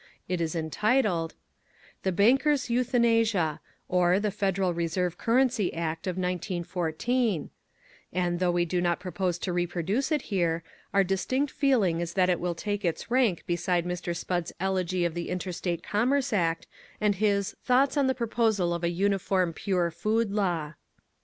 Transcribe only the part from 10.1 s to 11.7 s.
it here, our distinct